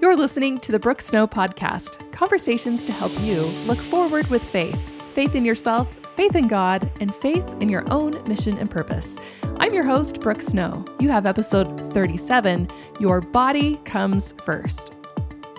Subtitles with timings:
[0.00, 4.78] You're listening to the Brooke Snow Podcast conversations to help you look forward with faith
[5.12, 9.16] faith in yourself, faith in God, and faith in your own mission and purpose.
[9.56, 10.84] I'm your host, Brooke Snow.
[11.00, 14.92] You have episode 37 Your Body Comes First.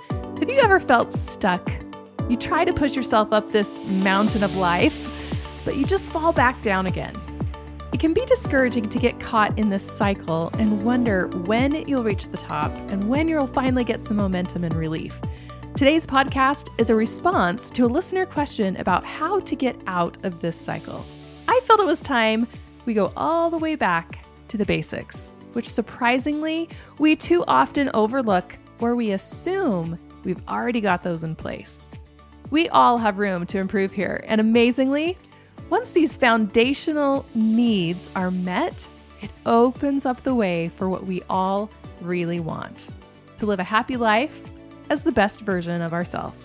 [0.09, 1.69] Have you ever felt stuck?
[2.29, 5.35] You try to push yourself up this mountain of life,
[5.65, 7.13] but you just fall back down again.
[7.91, 12.27] It can be discouraging to get caught in this cycle and wonder when you'll reach
[12.27, 15.19] the top and when you'll finally get some momentum and relief.
[15.75, 20.39] Today's podcast is a response to a listener question about how to get out of
[20.39, 21.03] this cycle.
[21.47, 22.47] I felt it was time
[22.85, 28.55] we go all the way back to the basics, which surprisingly, we too often overlook
[28.79, 31.87] or we assume we've already got those in place.
[32.51, 35.17] We all have room to improve here, and amazingly,
[35.69, 38.87] once these foundational needs are met,
[39.21, 41.69] it opens up the way for what we all
[42.01, 42.87] really want
[43.39, 44.41] to live a happy life
[44.89, 46.37] as the best version of ourselves.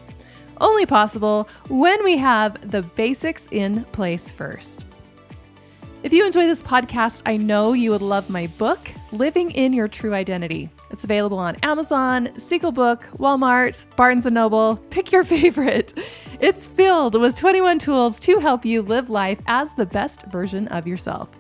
[0.60, 4.86] Only possible when we have the basics in place first.
[6.02, 8.78] If you enjoy this podcast, I know you would love my book,
[9.10, 10.68] Living in Your True Identity.
[10.94, 12.26] It's available on Amazon,
[12.72, 14.76] Book, Walmart, Barnes & Noble.
[14.90, 15.92] Pick your favorite.
[16.38, 20.86] It's filled with 21 tools to help you live life as the best version of
[20.86, 21.30] yourself.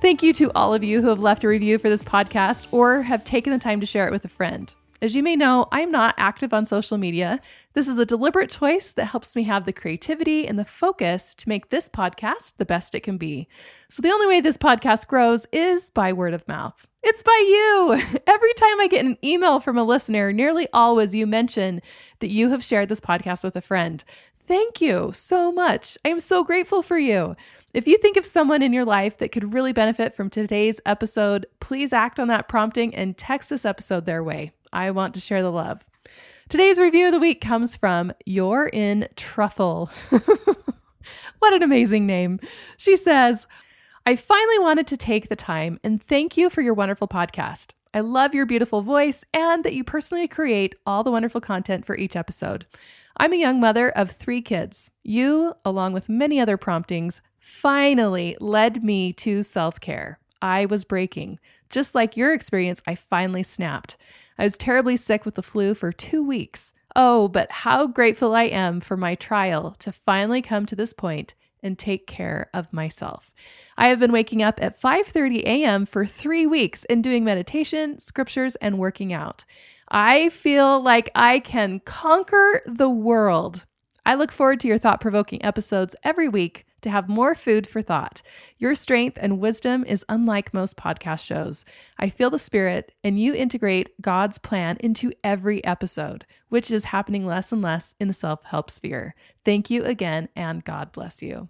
[0.00, 3.02] Thank you to all of you who have left a review for this podcast or
[3.02, 4.72] have taken the time to share it with a friend.
[5.02, 7.40] As you may know, I'm not active on social media.
[7.74, 11.48] This is a deliberate choice that helps me have the creativity and the focus to
[11.48, 13.46] make this podcast the best it can be.
[13.90, 16.86] So, the only way this podcast grows is by word of mouth.
[17.02, 17.92] It's by you.
[18.26, 21.82] Every time I get an email from a listener, nearly always you mention
[22.20, 24.02] that you have shared this podcast with a friend.
[24.48, 25.98] Thank you so much.
[26.04, 27.36] I am so grateful for you.
[27.74, 31.46] If you think of someone in your life that could really benefit from today's episode,
[31.60, 34.52] please act on that prompting and text this episode their way.
[34.72, 35.84] I want to share the love.
[36.48, 39.90] Today's review of the week comes from You're in Truffle.
[41.38, 42.38] what an amazing name.
[42.76, 43.46] She says,
[44.04, 47.72] I finally wanted to take the time and thank you for your wonderful podcast.
[47.92, 51.96] I love your beautiful voice and that you personally create all the wonderful content for
[51.96, 52.66] each episode.
[53.16, 54.90] I'm a young mother of three kids.
[55.02, 60.18] You, along with many other promptings, finally led me to self care.
[60.42, 61.38] I was breaking.
[61.70, 63.96] Just like your experience, I finally snapped.
[64.38, 66.72] I was terribly sick with the flu for two weeks.
[66.94, 71.34] Oh, but how grateful I am for my trial to finally come to this point
[71.62, 73.30] and take care of myself.
[73.76, 75.86] I have been waking up at 5:30 a.m.
[75.86, 79.44] for 3 weeks and doing meditation, scriptures and working out.
[79.88, 83.64] I feel like I can conquer the world.
[84.04, 88.22] I look forward to your thought-provoking episodes every week to have more food for thought.
[88.58, 91.64] Your strength and wisdom is unlike most podcast shows.
[91.98, 97.26] I feel the spirit, and you integrate God's plan into every episode, which is happening
[97.26, 99.14] less and less in the self help sphere.
[99.44, 101.48] Thank you again, and God bless you.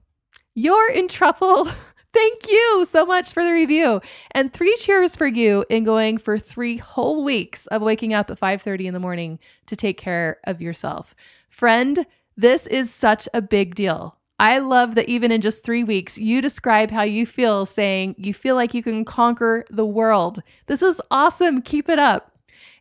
[0.55, 1.69] You're in truffle.
[2.17, 4.01] Thank you so much for the review.
[4.31, 8.41] And three cheers for you in going for three whole weeks of waking up at
[8.41, 11.15] 5:30 in the morning to take care of yourself.
[11.51, 14.17] Friend, this is such a big deal.
[14.39, 18.35] I love that even in just three weeks, you describe how you feel, saying you
[18.35, 20.43] feel like you can conquer the world.
[20.67, 21.63] This is awesome.
[21.63, 22.33] Keep it up.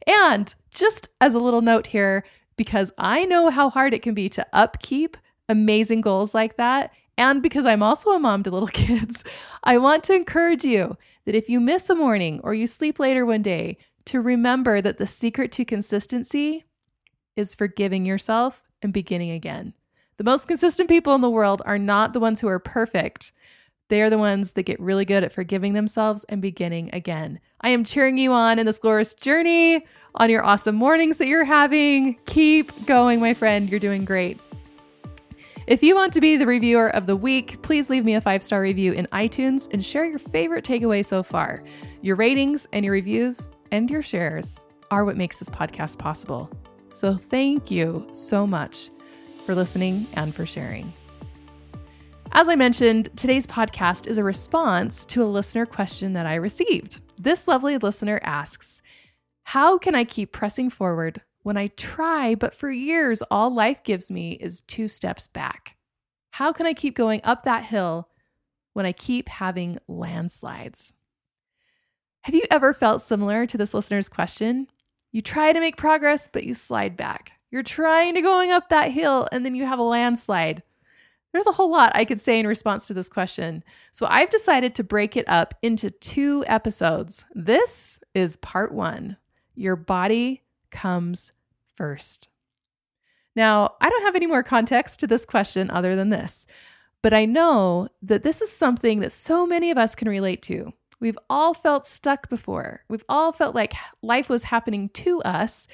[0.06, 2.26] And just as a little note here,
[2.58, 5.18] because I know how hard it can be to upkeep
[5.48, 9.24] amazing goals like that, and because I'm also a mom to little kids,
[9.64, 13.26] I want to encourage you that if you miss a morning or you sleep later
[13.26, 16.66] one day, to remember that the secret to consistency
[17.36, 19.74] is forgiving yourself and beginning again.
[20.18, 23.34] The most consistent people in the world are not the ones who are perfect.
[23.90, 27.40] They are the ones that get really good at forgiving themselves and beginning again.
[27.62, 31.44] I am cheering you on in this glorious journey, on your awesome mornings that you're
[31.44, 32.18] having.
[32.26, 33.70] Keep going, my friend.
[33.70, 34.40] You're doing great.
[35.68, 38.42] If you want to be the reviewer of the week, please leave me a five
[38.42, 41.62] star review in iTunes and share your favorite takeaway so far.
[42.02, 44.62] Your ratings and your reviews and your shares
[44.92, 46.50] are what makes this podcast possible.
[46.94, 48.92] So thank you so much
[49.46, 50.92] for listening and for sharing.
[52.32, 57.00] As I mentioned, today's podcast is a response to a listener question that I received.
[57.22, 58.82] This lovely listener asks,
[59.44, 64.12] How can I keep pressing forward when I try, but for years, all life gives
[64.12, 65.78] me is two steps back?
[66.32, 68.10] How can I keep going up that hill
[68.74, 70.92] when I keep having landslides?
[72.24, 74.68] Have you ever felt similar to this listener's question?
[75.12, 77.35] You try to make progress, but you slide back.
[77.52, 80.64] You're trying to going up that hill and then you have a landslide.
[81.32, 83.64] There's a whole lot I could say in response to this question.
[83.92, 87.26] So I've decided to break it up into two episodes.
[87.34, 89.18] This is part one
[89.54, 91.34] Your body comes
[91.76, 92.30] first?
[93.36, 96.48] Now, I don't have any more context to this question other than this,
[97.02, 100.72] but I know that this is something that so many of us can relate to.
[101.02, 102.84] We've all felt stuck before.
[102.88, 105.68] We've all felt like life was happening to us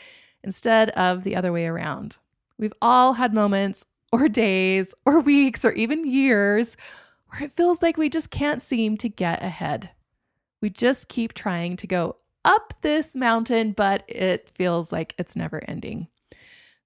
[0.43, 2.17] instead of the other way around.
[2.57, 6.75] We've all had moments or days or weeks or even years
[7.27, 9.89] where it feels like we just can't seem to get ahead.
[10.61, 15.63] We just keep trying to go up this mountain, but it feels like it's never
[15.67, 16.07] ending.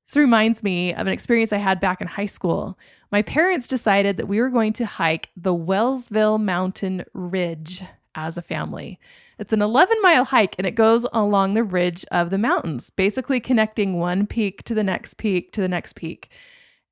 [0.07, 2.78] This reminds me of an experience I had back in high school.
[3.12, 7.84] My parents decided that we were going to hike the Wellsville Mountain Ridge
[8.15, 9.00] as a family.
[9.38, 13.39] It's an 11 mile hike and it goes along the ridge of the mountains, basically
[13.39, 16.31] connecting one peak to the next peak to the next peak.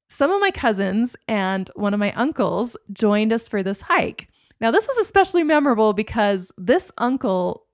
[0.10, 4.30] Some of my cousins and one of my uncles joined us for this hike.
[4.62, 7.66] Now, this was especially memorable because this uncle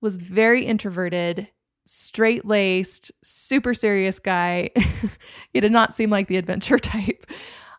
[0.00, 1.48] was very introverted,
[1.86, 4.70] straight laced, super serious guy.
[5.52, 7.26] he did not seem like the adventure type.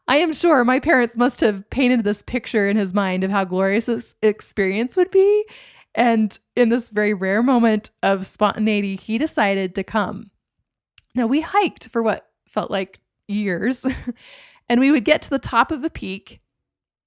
[0.09, 3.45] I am sure my parents must have painted this picture in his mind of how
[3.45, 5.45] glorious this experience would be.
[5.93, 10.31] And in this very rare moment of spontaneity, he decided to come.
[11.13, 13.85] Now, we hiked for what felt like years,
[14.69, 16.41] and we would get to the top of a peak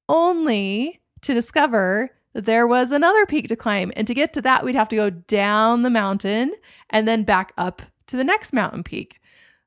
[0.08, 3.90] only to discover that there was another peak to climb.
[3.96, 6.54] And to get to that, we'd have to go down the mountain
[6.90, 9.18] and then back up to the next mountain peak.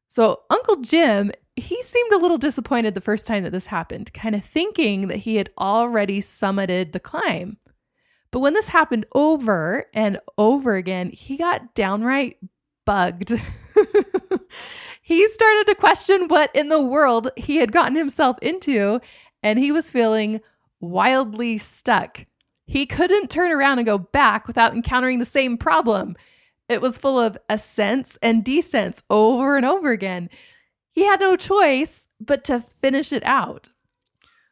[0.08, 4.36] So, Uncle Jim he seemed a little disappointed the first time that this happened, kind
[4.36, 7.58] of thinking that he had already summited the climb.
[8.32, 12.38] But when this happened over and over again, he got downright
[12.86, 13.30] bugged.
[15.02, 19.00] he started to question what in the world he had gotten himself into,
[19.42, 20.42] and he was feeling
[20.82, 22.26] wildly stuck.
[22.66, 26.18] He couldn't turn around and go back without encountering the same problem.
[26.68, 30.30] It was full of ascents and descents over and over again.
[30.96, 33.68] He had no choice but to finish it out.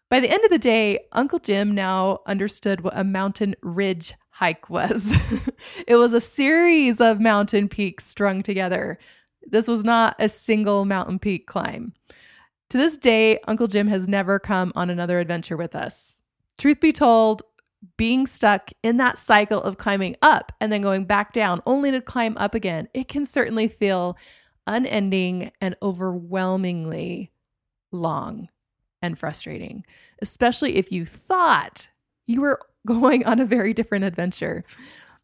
[0.10, 4.70] By the end of the day, Uncle Jim now understood what a mountain ridge hike
[4.70, 5.16] was.
[5.88, 9.00] it was a series of mountain peaks strung together.
[9.42, 11.94] This was not a single mountain peak climb.
[12.70, 16.20] To this day, Uncle Jim has never come on another adventure with us.
[16.58, 17.42] Truth be told,
[17.98, 22.02] being stuck in that cycle of climbing up and then going back down only to
[22.02, 24.18] climb up again, it can certainly feel
[24.68, 27.32] unending and overwhelmingly
[27.92, 28.50] long
[29.02, 29.86] and frustrating,
[30.22, 31.90] especially if you thought
[32.26, 34.64] you were going on a very different adventure.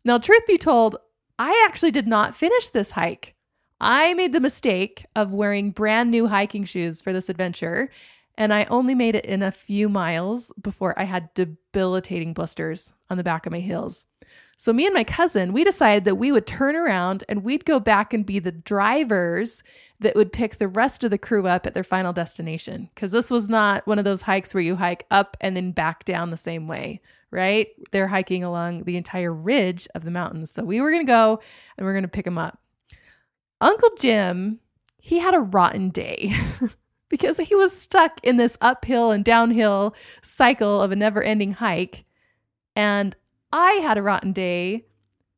[0.06, 0.97] Now, truth be told,
[1.38, 3.36] I actually did not finish this hike.
[3.81, 7.89] I made the mistake of wearing brand new hiking shoes for this adventure,
[8.35, 13.18] and I only made it in a few miles before I had debilitating blisters on
[13.18, 14.06] the back of my heels.
[14.61, 17.79] So, me and my cousin, we decided that we would turn around and we'd go
[17.79, 19.63] back and be the drivers
[20.01, 22.89] that would pick the rest of the crew up at their final destination.
[22.94, 26.03] Because this was not one of those hikes where you hike up and then back
[26.03, 27.00] down the same way,
[27.31, 27.69] right?
[27.91, 30.51] They're hiking along the entire ridge of the mountains.
[30.51, 31.39] So, we were going to go
[31.77, 32.59] and we are going to pick them up.
[33.61, 34.59] Uncle Jim,
[34.97, 36.33] he had a rotten day.
[37.09, 42.03] because he was stuck in this uphill and downhill cycle of a never ending hike.
[42.75, 43.15] And
[43.51, 44.85] I had a rotten day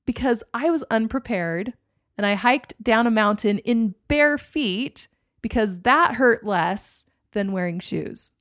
[0.06, 1.74] because I was unprepared
[2.18, 5.08] and I hiked down a mountain in bare feet
[5.42, 8.34] because that hurt less than wearing shoes.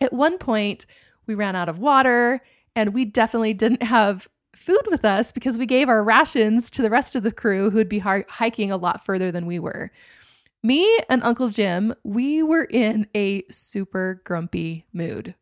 [0.00, 0.86] At one point,
[1.26, 2.40] we ran out of water
[2.74, 6.90] and we definitely didn't have food with us because we gave our rations to the
[6.90, 9.90] rest of the crew who'd be hiking a lot further than we were.
[10.62, 15.34] Me and Uncle Jim, we were in a super grumpy mood.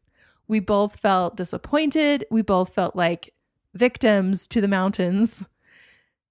[0.50, 2.24] We both felt disappointed.
[2.28, 3.32] We both felt like
[3.72, 5.46] victims to the mountains.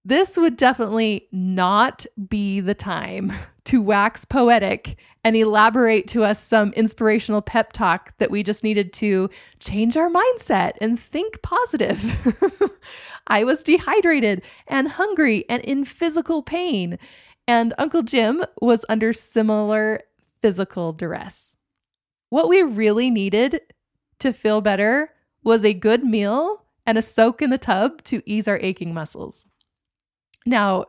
[0.03, 3.31] This would definitely not be the time
[3.63, 8.91] to wax poetic and elaborate to us some inspirational pep talk that we just needed
[8.95, 9.29] to
[9.61, 12.29] change our mindset and think positive.
[13.27, 16.99] I was dehydrated and hungry and in physical pain,
[17.47, 20.01] and Uncle Jim was under similar
[20.41, 21.55] physical duress.
[22.29, 23.61] What we really needed
[24.19, 28.47] to feel better was a good meal and a soak in the tub to ease
[28.47, 29.47] our aching muscles.
[30.45, 30.85] Now,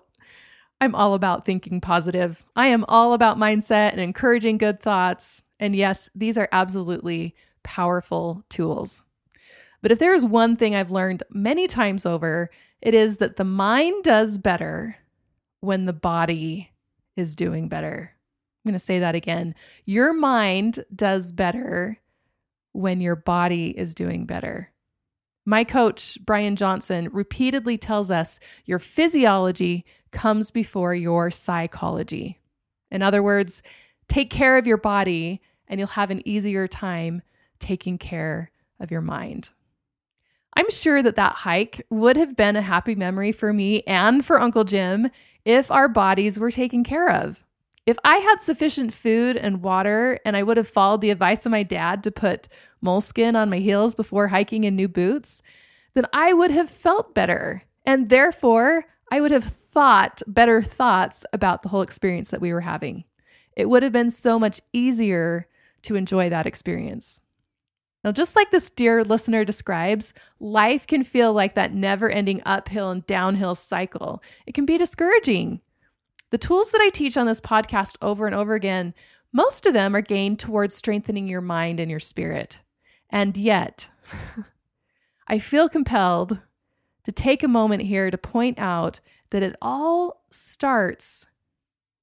[0.80, 2.42] I'm all about thinking positive.
[2.56, 5.42] I am all about mindset and encouraging good thoughts.
[5.58, 9.02] And yes, these are absolutely powerful tools.
[9.82, 13.44] But if there is one thing I've learned many times over, it is that the
[13.44, 14.96] mind does better
[15.60, 16.70] when the body
[17.16, 18.12] is doing better.
[18.64, 19.54] I'm going to say that again.
[19.84, 21.98] Your mind does better
[22.72, 24.70] when your body is doing better.
[25.46, 32.38] My coach, Brian Johnson, repeatedly tells us your physiology comes before your psychology.
[32.90, 33.62] In other words,
[34.08, 37.22] take care of your body and you'll have an easier time
[37.58, 38.50] taking care
[38.80, 39.50] of your mind.
[40.56, 44.40] I'm sure that that hike would have been a happy memory for me and for
[44.40, 45.10] Uncle Jim
[45.44, 47.46] if our bodies were taken care of.
[47.86, 51.52] If I had sufficient food and water and I would have followed the advice of
[51.52, 52.48] my dad to put
[52.80, 55.42] moleskin on my heels before hiking in new boots,
[55.94, 57.62] then I would have felt better.
[57.86, 62.60] And therefore, I would have thought better thoughts about the whole experience that we were
[62.60, 63.04] having.
[63.56, 65.48] It would have been so much easier
[65.82, 67.20] to enjoy that experience.
[68.04, 72.90] Now, just like this dear listener describes, life can feel like that never ending uphill
[72.90, 74.22] and downhill cycle.
[74.46, 75.60] It can be discouraging.
[76.30, 78.94] The tools that I teach on this podcast over and over again,
[79.32, 82.60] most of them are gained towards strengthening your mind and your spirit.
[83.10, 83.88] And yet,
[85.28, 86.38] I feel compelled
[87.04, 91.26] to take a moment here to point out that it all starts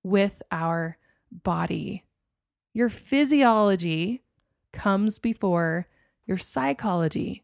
[0.03, 0.98] with our
[1.31, 2.03] body.
[2.74, 4.24] Your physiology
[4.74, 5.88] comes before
[6.25, 7.43] your psychology.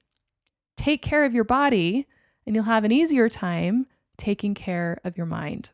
[0.75, 2.07] Take care of your body,
[2.45, 3.87] and you'll have an easier time
[4.17, 5.71] taking care of your mind.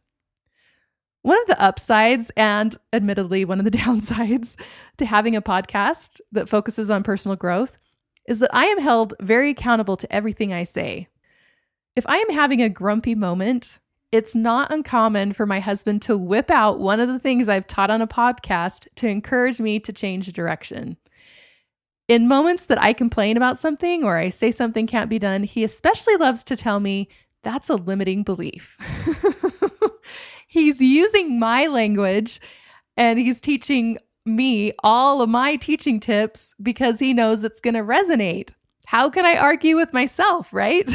[1.22, 4.60] One of the upsides, and admittedly, one of the downsides
[4.98, 7.78] to having a podcast that focuses on personal growth
[8.28, 11.08] is that I am held very accountable to everything I say.
[11.96, 13.80] If I am having a grumpy moment,
[14.12, 17.92] it's not uncommon for my husband to whip out one of the things I've taught
[17.92, 20.98] on a podcast to encourage me to change direction.
[22.08, 25.64] In moments that I complain about something or I say something can't be done, he
[25.64, 27.08] especially loves to tell me
[27.44, 28.78] that's a limiting belief.
[30.50, 32.41] he's using my language
[32.98, 37.82] and he's teaching me all of my teaching tips because he knows it's going to
[37.82, 38.50] resonate.
[38.88, 40.89] How can I argue with myself, right?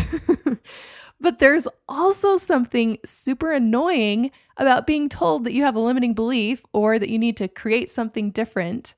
[1.21, 6.61] but there's also something super annoying about being told that you have a limiting belief
[6.73, 8.95] or that you need to create something different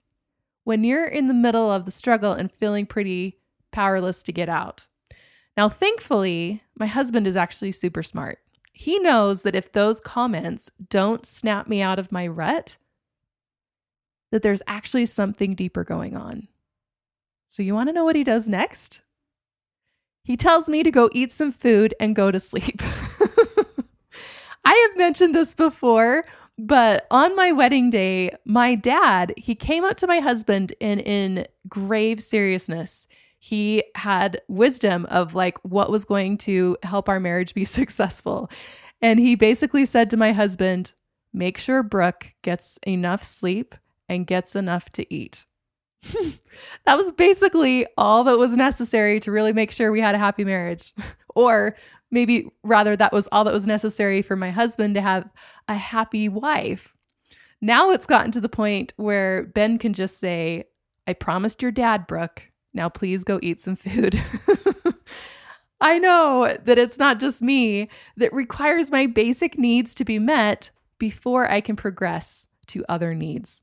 [0.64, 3.38] when you're in the middle of the struggle and feeling pretty
[3.72, 4.88] powerless to get out.
[5.54, 8.38] Now, thankfully, my husband is actually super smart.
[8.78, 12.76] He knows that if those comments don't snap me out of my rut,
[14.30, 16.48] that there's actually something deeper going on.
[17.48, 19.00] So, you want to know what he does next?
[20.24, 22.82] He tells me to go eat some food and go to sleep.
[24.66, 26.26] I have mentioned this before,
[26.58, 31.46] but on my wedding day, my dad, he came up to my husband and in
[31.66, 33.08] grave seriousness.
[33.38, 38.50] He had wisdom of like what was going to help our marriage be successful.
[39.00, 40.94] And he basically said to my husband,
[41.32, 43.74] "Make sure Brooke gets enough sleep
[44.08, 45.46] and gets enough to eat."
[46.84, 50.44] that was basically all that was necessary to really make sure we had a happy
[50.44, 50.94] marriage.
[51.36, 51.76] or
[52.10, 55.28] maybe rather, that was all that was necessary for my husband to have
[55.68, 56.94] a happy wife.
[57.60, 60.64] Now it's gotten to the point where Ben can just say,
[61.06, 62.50] I promised your dad, Brooke.
[62.76, 64.22] Now please go eat some food.
[65.80, 70.70] I know that it's not just me that requires my basic needs to be met
[70.98, 73.62] before I can progress to other needs.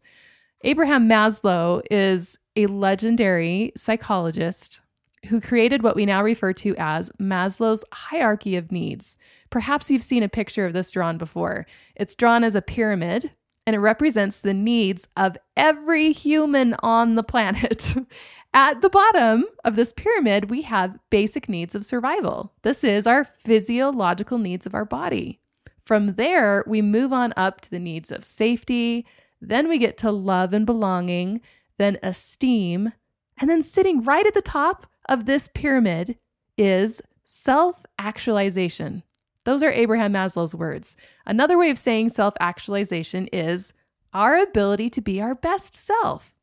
[0.63, 4.81] Abraham Maslow is a legendary psychologist
[5.27, 9.17] who created what we now refer to as Maslow's hierarchy of needs.
[9.51, 11.65] Perhaps you've seen a picture of this drawn before.
[11.95, 13.31] It's drawn as a pyramid
[13.65, 17.93] and it represents the needs of every human on the planet.
[18.53, 22.53] At the bottom of this pyramid, we have basic needs of survival.
[22.61, 25.39] This is our physiological needs of our body.
[25.85, 29.05] From there, we move on up to the needs of safety.
[29.41, 31.41] Then we get to love and belonging,
[31.77, 32.93] then esteem.
[33.37, 36.17] And then sitting right at the top of this pyramid
[36.57, 39.03] is self actualization.
[39.45, 40.95] Those are Abraham Maslow's words.
[41.25, 43.73] Another way of saying self actualization is
[44.13, 46.33] our ability to be our best self.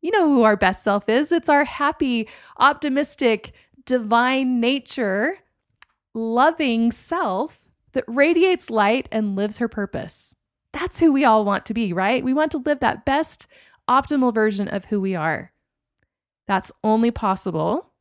[0.00, 3.52] You know who our best self is it's our happy, optimistic,
[3.84, 5.38] divine nature,
[6.14, 7.60] loving self
[7.92, 10.34] that radiates light and lives her purpose.
[10.72, 12.22] That's who we all want to be, right?
[12.22, 13.46] We want to live that best,
[13.88, 15.52] optimal version of who we are.
[16.46, 17.92] That's only possible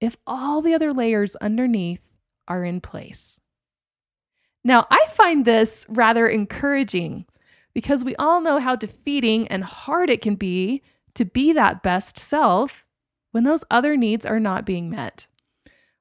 [0.00, 2.08] if all the other layers underneath
[2.46, 3.40] are in place.
[4.64, 7.26] Now, I find this rather encouraging
[7.72, 10.82] because we all know how defeating and hard it can be
[11.14, 12.84] to be that best self
[13.32, 15.26] when those other needs are not being met.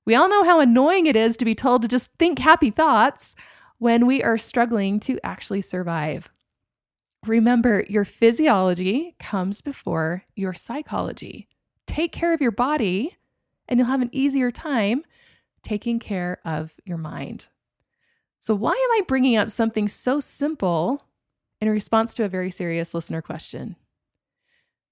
[0.06, 3.36] We all know how annoying it is to be told to just think happy thoughts
[3.78, 6.30] when we are struggling to actually survive.
[7.26, 11.48] Remember, your physiology comes before your psychology.
[11.86, 13.18] Take care of your body,
[13.68, 15.04] and you'll have an easier time
[15.64, 17.48] taking care of your mind.
[18.40, 21.06] So, why am I bringing up something so simple
[21.60, 23.76] in response to a very serious listener question?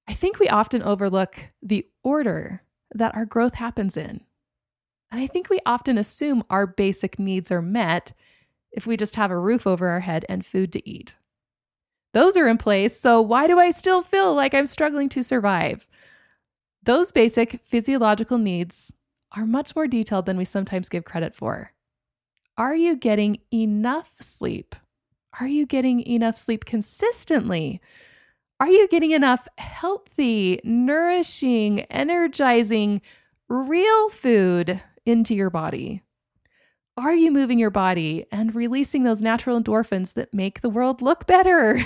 [0.08, 2.62] I think we often overlook the order
[2.94, 4.22] that our growth happens in.
[5.12, 8.13] And I think we often assume our basic needs are met
[8.72, 11.16] if we just have a roof over our head and food to eat.
[12.13, 15.88] Those are in place, so why do I still feel like I'm struggling to survive?
[16.84, 18.94] Those basic physiological needs
[19.34, 21.72] are much more detailed than we sometimes give credit for.
[22.58, 24.76] Are you getting enough sleep?
[25.40, 27.80] Are you getting enough sleep consistently?
[28.60, 33.02] Are you getting enough healthy, nourishing, energizing,
[33.48, 36.02] real food into your body?
[36.98, 41.28] Are you moving your body and releasing those natural endorphins that make the world look
[41.28, 41.80] better?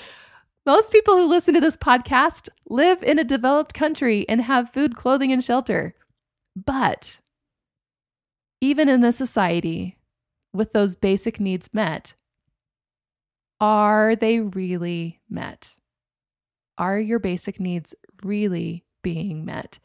[0.66, 4.94] Most people who listen to this podcast live in a developed country and have food,
[4.94, 5.94] clothing, and shelter.
[6.54, 7.20] But
[8.60, 9.98] even in a society
[10.52, 12.14] with those basic needs met,
[13.60, 15.76] are they really met?
[16.76, 19.78] Are your basic needs really being met?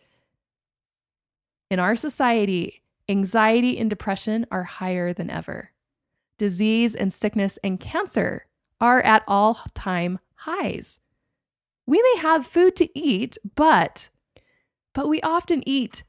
[1.71, 5.71] In our society, anxiety and depression are higher than ever.
[6.37, 8.45] Disease and sickness and cancer
[8.79, 10.99] are at all time highs.
[11.85, 14.09] We may have food to eat, but
[14.93, 16.03] but we often eat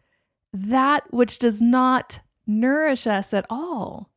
[0.52, 4.10] that which does not nourish us at all.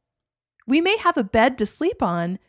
[0.66, 2.40] We may have a bed to sleep on,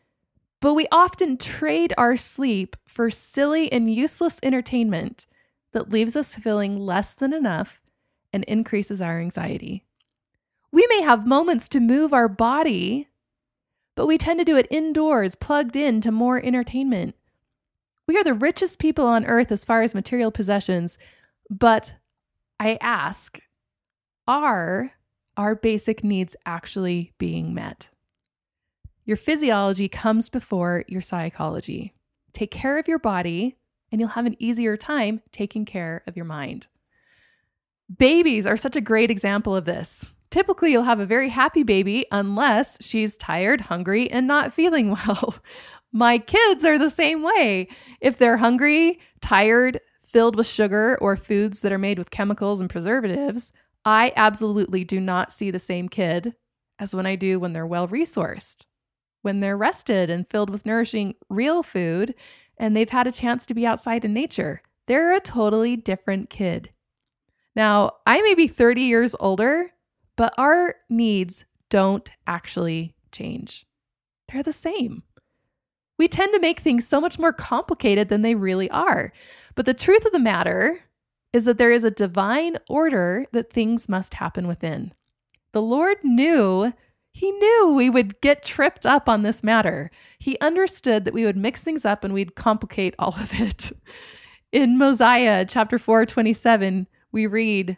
[0.61, 5.27] but we often trade our sleep for silly and useless entertainment
[5.73, 7.81] that leaves us feeling less than enough
[8.33, 9.85] and increases our anxiety.
[10.73, 13.09] We may have moments to move our body,
[13.95, 17.15] but we tend to do it indoors, plugged in to more entertainment.
[18.07, 20.99] We are the richest people on earth as far as material possessions,
[21.51, 21.95] but
[22.59, 23.41] I ask,
[24.27, 24.91] are
[25.39, 27.89] our basic needs actually being met?
[29.07, 31.95] Your physiology comes before your psychology.
[32.35, 33.57] Take care of your body,
[33.91, 36.67] and you'll have an easier time taking care of your mind.
[37.97, 40.11] Babies are such a great example of this.
[40.31, 45.37] Typically, you'll have a very happy baby unless she's tired, hungry, and not feeling well.
[45.91, 47.69] My kids are the same way.
[48.01, 52.69] If they're hungry, tired, filled with sugar, or foods that are made with chemicals and
[52.69, 53.53] preservatives,
[53.85, 56.35] I absolutely do not see the same kid
[56.79, 58.67] as when I do when they're well resourced,
[59.23, 62.15] when they're rested and filled with nourishing real food,
[62.57, 64.63] and they've had a chance to be outside in nature.
[64.87, 66.71] They're a totally different kid.
[67.55, 69.73] Now, I may be 30 years older,
[70.17, 73.67] but our needs don't actually change.
[74.29, 75.03] They're the same.
[75.99, 79.13] We tend to make things so much more complicated than they really are.
[79.57, 80.81] But the truth of the matter
[81.33, 84.93] is that there is a divine order that things must happen within.
[85.53, 86.73] The Lord knew,
[87.13, 89.91] He knew we would get tripped up on this matter.
[90.19, 93.73] He understood that we would mix things up and we'd complicate all of it.
[94.53, 97.77] In Mosiah chapter 4, 27, we read,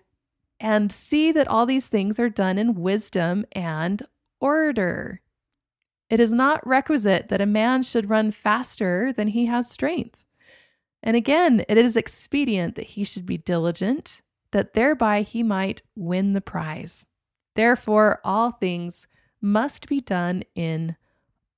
[0.61, 4.03] and see that all these things are done in wisdom and
[4.41, 5.21] order.
[6.11, 10.25] It is not requisite that a man should run faster than he has strength.
[11.03, 16.33] And again, it is expedient that he should be diligent, that thereby he might win
[16.33, 17.07] the prize.
[17.55, 19.07] Therefore, all things
[19.41, 20.97] must be done in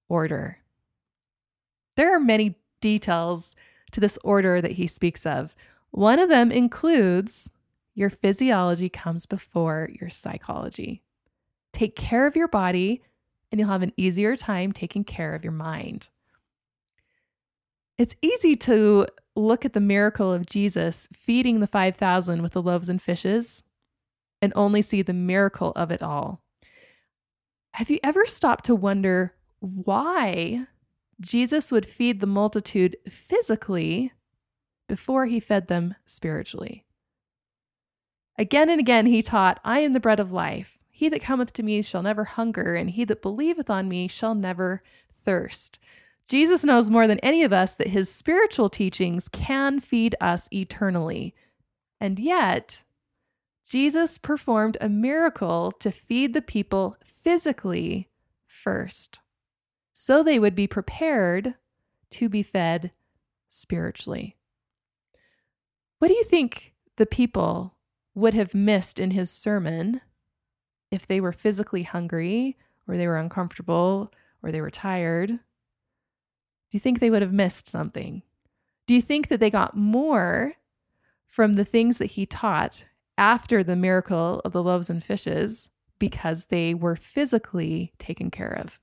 [0.08, 0.58] order.
[1.96, 3.56] There are many details
[3.92, 5.54] to this order that he speaks of.
[5.90, 7.50] One of them includes
[7.94, 11.02] your physiology comes before your psychology.
[11.72, 13.02] Take care of your body,
[13.50, 16.08] and you'll have an easier time taking care of your mind.
[17.98, 22.88] It's easy to look at the miracle of Jesus feeding the 5,000 with the loaves
[22.88, 23.62] and fishes
[24.40, 26.42] and only see the miracle of it all.
[27.74, 30.66] Have you ever stopped to wonder why
[31.20, 34.12] Jesus would feed the multitude physically
[34.88, 36.84] before he fed them spiritually?
[38.36, 40.78] Again and again he taught, I am the bread of life.
[40.90, 44.34] He that cometh to me shall never hunger, and he that believeth on me shall
[44.34, 44.82] never
[45.24, 45.78] thirst.
[46.28, 51.34] Jesus knows more than any of us that his spiritual teachings can feed us eternally.
[52.00, 52.82] And yet,
[53.68, 58.08] Jesus performed a miracle to feed the people physically
[58.46, 59.20] first,
[59.92, 61.54] so they would be prepared
[62.10, 62.92] to be fed
[63.48, 64.36] spiritually.
[65.98, 67.76] What do you think the people
[68.14, 70.00] would have missed in his sermon
[70.90, 72.56] if they were physically hungry
[72.86, 75.38] or they were uncomfortable or they were tired?
[76.72, 78.22] Do you think they would have missed something?
[78.88, 80.54] Do you think that they got more
[81.28, 86.46] from the things that he taught after the miracle of the loaves and fishes because
[86.46, 88.80] they were physically taken care of.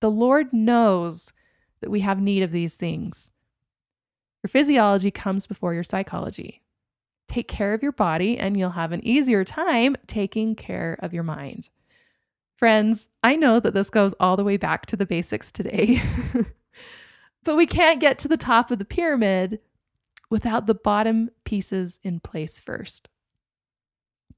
[0.00, 1.32] The Lord knows
[1.80, 3.30] that we have need of these things.
[4.42, 6.62] Your physiology comes before your psychology.
[7.28, 11.22] Take care of your body, and you'll have an easier time taking care of your
[11.22, 11.68] mind.
[12.56, 16.02] Friends, I know that this goes all the way back to the basics today,
[17.44, 19.60] but we can't get to the top of the pyramid
[20.30, 23.08] without the bottom pieces in place first.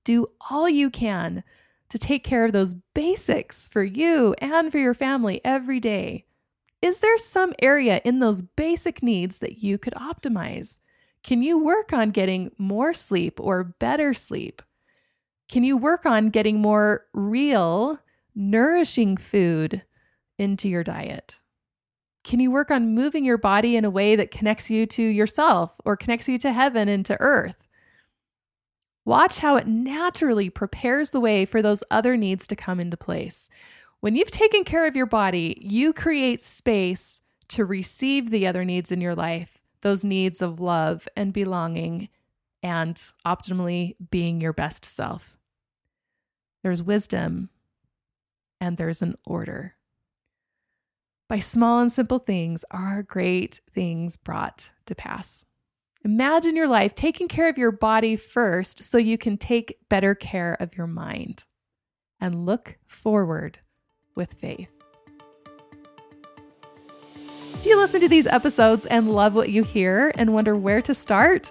[0.04, 1.44] Do all you can
[1.88, 6.24] to take care of those basics for you and for your family every day.
[6.82, 10.78] Is there some area in those basic needs that you could optimize?
[11.22, 14.60] Can you work on getting more sleep or better sleep?
[15.48, 17.98] Can you work on getting more real
[18.34, 19.84] nourishing food
[20.38, 21.36] into your diet?
[22.24, 25.78] Can you work on moving your body in a way that connects you to yourself
[25.84, 27.68] or connects you to heaven and to earth?
[29.04, 33.50] Watch how it naturally prepares the way for those other needs to come into place.
[34.00, 38.90] When you've taken care of your body, you create space to receive the other needs
[38.90, 42.08] in your life, those needs of love and belonging,
[42.62, 45.36] and optimally being your best self.
[46.62, 47.50] There's wisdom
[48.58, 49.74] and there's an order.
[51.28, 55.46] By small and simple things are great things brought to pass.
[56.04, 60.54] Imagine your life taking care of your body first so you can take better care
[60.60, 61.46] of your mind
[62.20, 63.58] and look forward
[64.14, 64.70] with faith.
[67.62, 70.92] Do you listen to these episodes and love what you hear and wonder where to
[70.92, 71.50] start?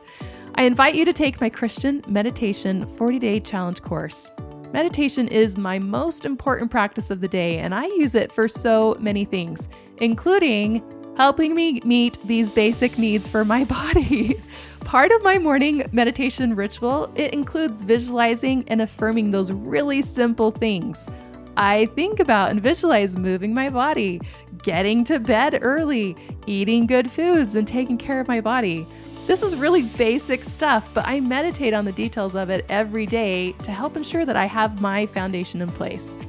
[0.53, 4.31] I invite you to take my Christian Meditation 40 Day Challenge course.
[4.73, 8.97] Meditation is my most important practice of the day, and I use it for so
[8.99, 10.83] many things, including
[11.15, 14.35] helping me meet these basic needs for my body.
[14.79, 21.07] Part of my morning meditation ritual, it includes visualizing and affirming those really simple things.
[21.55, 24.21] I think about and visualize moving my body,
[24.63, 26.15] getting to bed early,
[26.47, 28.87] eating good foods, and taking care of my body.
[29.25, 33.53] This is really basic stuff, but I meditate on the details of it every day
[33.63, 36.19] to help ensure that I have my foundation in place.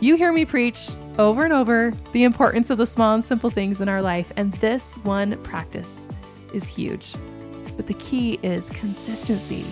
[0.00, 3.80] You hear me preach over and over the importance of the small and simple things
[3.80, 6.08] in our life, and this one practice
[6.52, 7.14] is huge.
[7.76, 9.64] But the key is consistency.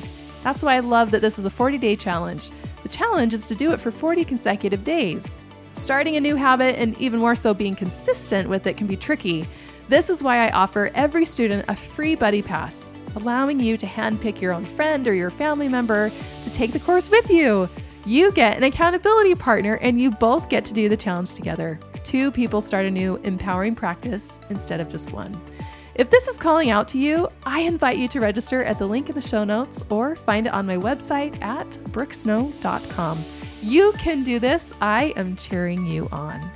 [0.45, 2.51] That's why I love that this is a 40 day challenge.
[2.85, 5.37] The challenge is to do it for 40 consecutive days.
[5.75, 9.45] Starting a new habit and even more so being consistent with it can be tricky.
[9.89, 14.41] This is why I offer every student a free buddy pass, allowing you to handpick
[14.41, 16.11] your own friend or your family member
[16.45, 17.69] to take the course with you.
[18.05, 21.79] You get an accountability partner and you both get to do the challenge together.
[22.05, 25.41] Two people start a new empowering practice instead of just one.
[25.95, 29.09] If this is calling out to you, I invite you to register at the link
[29.09, 33.25] in the show notes or find it on my website at brookesnow.com.
[33.63, 34.73] You can do this.
[34.81, 36.51] I am cheering you on.